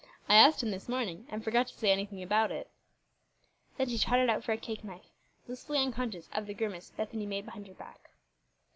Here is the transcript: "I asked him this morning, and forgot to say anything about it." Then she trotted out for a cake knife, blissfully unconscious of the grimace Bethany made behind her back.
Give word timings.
"I 0.27 0.33
asked 0.33 0.63
him 0.63 0.71
this 0.71 0.89
morning, 0.89 1.27
and 1.29 1.43
forgot 1.43 1.67
to 1.67 1.75
say 1.77 1.91
anything 1.91 2.23
about 2.23 2.51
it." 2.51 2.71
Then 3.77 3.87
she 3.87 3.99
trotted 3.99 4.31
out 4.31 4.43
for 4.43 4.51
a 4.51 4.57
cake 4.57 4.83
knife, 4.83 5.11
blissfully 5.45 5.77
unconscious 5.77 6.27
of 6.33 6.47
the 6.47 6.55
grimace 6.55 6.89
Bethany 6.89 7.27
made 7.27 7.45
behind 7.45 7.67
her 7.67 7.75
back. 7.75 8.09